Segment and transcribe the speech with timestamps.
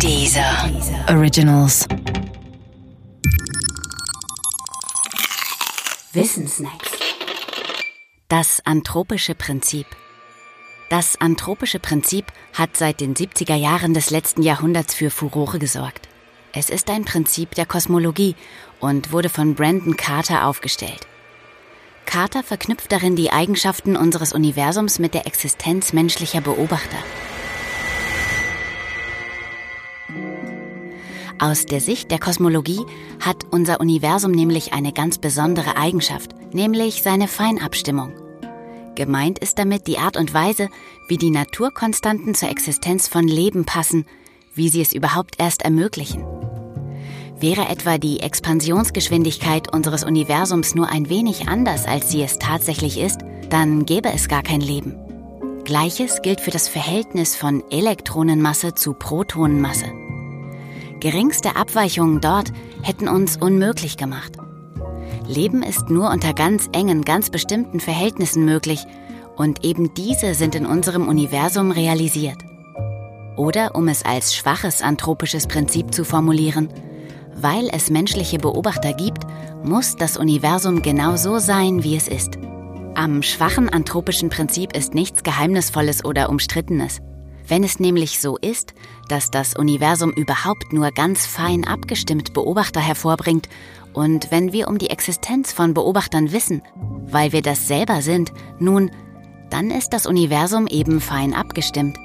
[0.00, 0.70] Dieser
[1.08, 1.86] Originals.
[6.12, 6.90] Wissensnacks.
[8.28, 9.86] Das anthropische Prinzip.
[10.90, 16.08] Das anthropische Prinzip hat seit den 70er Jahren des letzten Jahrhunderts für Furore gesorgt.
[16.52, 18.34] Es ist ein Prinzip der Kosmologie
[18.80, 21.06] und wurde von Brandon Carter aufgestellt.
[22.04, 26.98] Carter verknüpft darin die Eigenschaften unseres Universums mit der Existenz menschlicher Beobachter.
[31.38, 32.80] Aus der Sicht der Kosmologie
[33.20, 38.12] hat unser Universum nämlich eine ganz besondere Eigenschaft, nämlich seine Feinabstimmung.
[38.94, 40.68] Gemeint ist damit die Art und Weise,
[41.08, 44.06] wie die Naturkonstanten zur Existenz von Leben passen,
[44.54, 46.24] wie sie es überhaupt erst ermöglichen.
[47.40, 53.20] Wäre etwa die Expansionsgeschwindigkeit unseres Universums nur ein wenig anders, als sie es tatsächlich ist,
[53.50, 54.94] dann gäbe es gar kein Leben.
[55.64, 60.03] Gleiches gilt für das Verhältnis von Elektronenmasse zu Protonenmasse.
[61.04, 62.50] Geringste Abweichungen dort
[62.80, 64.38] hätten uns unmöglich gemacht.
[65.28, 68.86] Leben ist nur unter ganz engen, ganz bestimmten Verhältnissen möglich
[69.36, 72.38] und eben diese sind in unserem Universum realisiert.
[73.36, 76.70] Oder um es als schwaches anthropisches Prinzip zu formulieren,
[77.34, 79.24] weil es menschliche Beobachter gibt,
[79.62, 82.38] muss das Universum genau so sein, wie es ist.
[82.94, 87.02] Am schwachen anthropischen Prinzip ist nichts Geheimnisvolles oder Umstrittenes.
[87.46, 88.74] Wenn es nämlich so ist,
[89.08, 93.48] dass das Universum überhaupt nur ganz fein abgestimmt Beobachter hervorbringt
[93.92, 96.62] und wenn wir um die Existenz von Beobachtern wissen,
[97.06, 98.90] weil wir das selber sind, nun,
[99.50, 101.96] dann ist das Universum eben fein abgestimmt.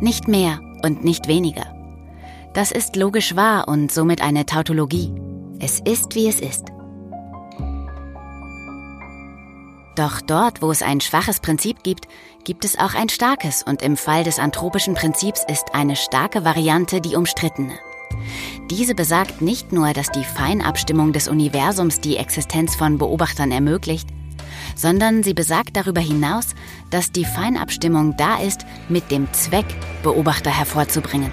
[0.00, 1.64] Nicht mehr und nicht weniger.
[2.52, 5.14] Das ist logisch wahr und somit eine Tautologie.
[5.60, 6.64] Es ist, wie es ist.
[9.96, 12.06] Doch dort, wo es ein schwaches Prinzip gibt,
[12.44, 17.00] gibt es auch ein starkes und im Fall des anthropischen Prinzips ist eine starke Variante
[17.00, 17.74] die umstrittene.
[18.70, 24.08] Diese besagt nicht nur, dass die Feinabstimmung des Universums die Existenz von Beobachtern ermöglicht,
[24.76, 26.54] sondern sie besagt darüber hinaus,
[26.90, 29.66] dass die Feinabstimmung da ist mit dem Zweck,
[30.02, 31.32] Beobachter hervorzubringen.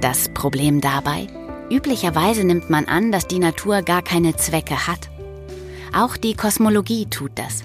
[0.00, 1.26] Das Problem dabei?
[1.70, 5.10] Üblicherweise nimmt man an, dass die Natur gar keine Zwecke hat.
[5.94, 7.62] Auch die Kosmologie tut das.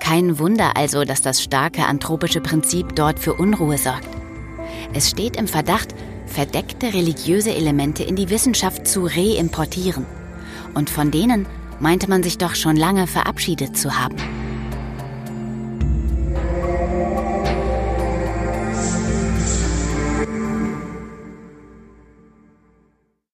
[0.00, 4.08] Kein Wunder also, dass das starke anthropische Prinzip dort für Unruhe sorgt.
[4.94, 5.94] Es steht im Verdacht,
[6.26, 10.06] verdeckte religiöse Elemente in die Wissenschaft zu reimportieren.
[10.74, 11.46] Und von denen
[11.80, 14.16] meinte man sich doch schon lange verabschiedet zu haben.